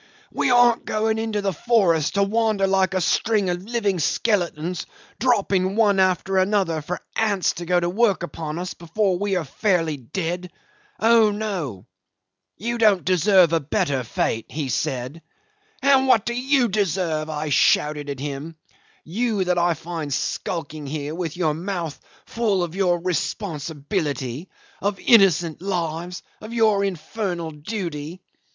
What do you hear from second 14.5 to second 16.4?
he said. 'And what do